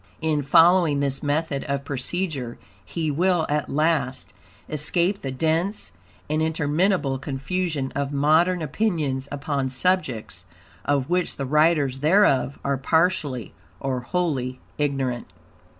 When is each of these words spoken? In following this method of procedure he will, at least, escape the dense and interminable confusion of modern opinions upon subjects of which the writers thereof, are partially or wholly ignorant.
In 0.19 0.41
following 0.41 0.99
this 0.99 1.21
method 1.21 1.63
of 1.65 1.85
procedure 1.85 2.57
he 2.83 3.11
will, 3.11 3.45
at 3.49 3.69
least, 3.69 4.33
escape 4.67 5.21
the 5.21 5.31
dense 5.31 5.91
and 6.27 6.41
interminable 6.41 7.19
confusion 7.19 7.91
of 7.95 8.11
modern 8.11 8.63
opinions 8.63 9.27
upon 9.31 9.69
subjects 9.69 10.47
of 10.85 11.07
which 11.11 11.35
the 11.37 11.45
writers 11.45 11.99
thereof, 11.99 12.57
are 12.63 12.77
partially 12.77 13.53
or 13.79 13.99
wholly 13.99 14.59
ignorant. 14.79 15.27